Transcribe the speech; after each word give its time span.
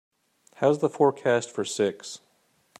How's 0.55 0.79
the 0.79 0.89
forecast 0.89 1.51
for 1.51 1.63
VI 1.63 1.97